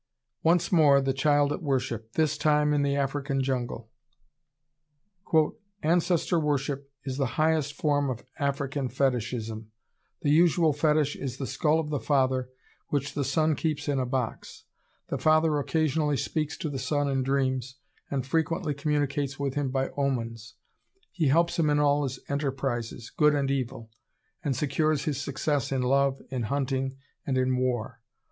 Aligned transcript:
]Once 0.43 0.71
more 0.71 0.99
the 0.99 1.13
Child 1.13 1.53
at 1.53 1.61
Worship, 1.61 2.13
this 2.13 2.35
time 2.35 2.73
in 2.73 2.81
the 2.81 2.95
African 2.95 3.43
jungle! 3.43 3.91
"Ancestor 5.83 6.39
worship 6.39 6.89
is 7.05 7.17
the 7.17 7.27
highest 7.37 7.73
form 7.73 8.09
of 8.09 8.25
African 8.39 8.89
Fetishism, 8.89 9.69
the 10.23 10.31
usual 10.31 10.73
fetish 10.73 11.15
is 11.15 11.37
the 11.37 11.45
skull 11.45 11.79
of 11.79 11.91
the 11.91 11.99
father, 11.99 12.49
which 12.87 13.13
the 13.13 13.23
son 13.23 13.53
keeps 13.55 13.87
in 13.87 13.99
a 13.99 14.05
box. 14.07 14.63
The 15.09 15.19
father 15.19 15.59
occasionally 15.59 16.17
speaks 16.17 16.57
to 16.57 16.71
the 16.71 16.79
son 16.79 17.07
in 17.07 17.21
dreams, 17.21 17.75
and 18.09 18.25
frequently 18.25 18.73
communicates 18.73 19.37
with 19.37 19.53
him 19.53 19.69
by 19.69 19.89
omens. 19.89 20.55
He 21.11 21.27
helps 21.27 21.59
him 21.59 21.69
in 21.69 21.77
all 21.77 22.01
his 22.01 22.17
enterprises, 22.27 23.11
good 23.15 23.35
and 23.35 23.51
evil, 23.51 23.91
and 24.43 24.55
secures 24.55 25.03
his 25.05 25.21
success 25.21 25.71
in 25.71 25.83
love, 25.83 26.19
in 26.31 26.41
hunting, 26.49 26.97
and 27.23 27.37
in 27.37 27.55
war. 27.55 28.01